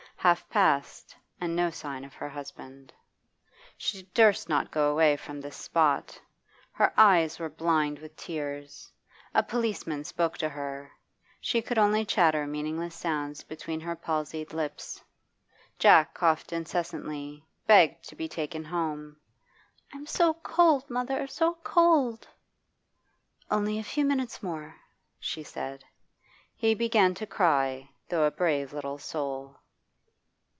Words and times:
Half 0.23 0.47
past, 0.49 1.15
and 1.39 1.55
no 1.55 1.71
sign 1.71 2.03
of 2.05 2.13
her 2.13 2.29
husband.... 2.29 2.93
She 3.75 4.03
durst 4.13 4.47
not 4.47 4.69
go 4.69 4.91
away 4.91 5.17
from 5.17 5.41
this 5.41 5.55
spot 5.57 6.21
Her 6.73 6.93
eyes 6.95 7.39
were 7.39 7.49
blind 7.49 7.97
with 7.97 8.15
tears. 8.15 8.91
A 9.33 9.41
policeman 9.41 10.03
spoke 10.03 10.37
to 10.37 10.49
her; 10.49 10.91
she 11.39 11.59
could 11.59 11.79
only 11.79 12.05
chatter 12.05 12.45
meaningless 12.45 12.93
sounds 12.93 13.43
between 13.43 13.79
her 13.79 13.95
palsied 13.95 14.53
lips. 14.53 15.03
Jack 15.79 16.13
coughed 16.13 16.53
incessantly, 16.53 17.43
begged 17.65 18.07
to 18.09 18.15
be 18.15 18.27
taken 18.27 18.63
home. 18.63 19.17
'I'm 19.91 20.05
so 20.05 20.35
cold, 20.35 20.87
mother, 20.87 21.25
so 21.25 21.55
cold!' 21.63 22.27
'Only 23.49 23.79
a 23.79 23.83
few 23.83 24.05
minutes 24.05 24.43
more,' 24.43 24.75
she 25.19 25.41
said. 25.41 25.83
He 26.55 26.75
began 26.75 27.15
to 27.15 27.25
cry, 27.25 27.89
though 28.09 28.25
a 28.25 28.29
brave 28.31 28.71
little 28.71 28.99
soul.... 28.99 29.57